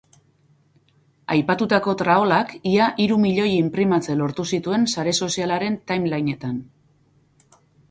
[1.35, 6.61] Aipatutako traolak ia hiru milioi inprimatze lortu zituen sare sozialaren timelineetan.